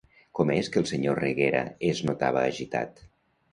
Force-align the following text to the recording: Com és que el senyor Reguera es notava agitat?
Com 0.37 0.51
és 0.53 0.69
que 0.75 0.81
el 0.83 0.87
senyor 0.91 1.21
Reguera 1.25 1.63
es 1.91 2.03
notava 2.09 2.43
agitat? 2.55 3.07